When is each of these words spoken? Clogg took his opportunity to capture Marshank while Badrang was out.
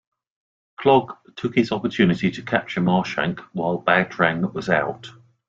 Clogg 0.77 1.11
took 1.35 1.53
his 1.53 1.71
opportunity 1.71 2.31
to 2.31 2.41
capture 2.41 2.81
Marshank 2.81 3.39
while 3.53 3.79
Badrang 3.79 4.51
was 4.51 4.67
out. 4.67 5.11